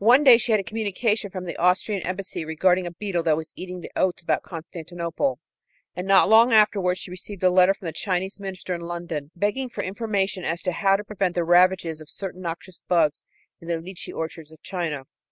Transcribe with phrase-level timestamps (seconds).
[0.00, 3.52] One day she had a communication from the Austrian Embassy regarding a beetle that was
[3.54, 5.38] eating the oats about Constantinople,
[5.94, 9.68] and not long afterwards she received a letter from the Chinese Minister in London begging
[9.68, 13.22] for information as to how to prevent the ravages of certain noxious bugs
[13.60, 15.04] in the lee chee orchards of China.